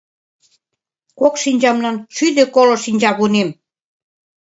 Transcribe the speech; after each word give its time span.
Кок 1.19 1.33
шинчамлан 1.43 1.97
шӱдӧ 2.15 2.43
коло 2.55 2.75
шинчавунем 2.83 3.49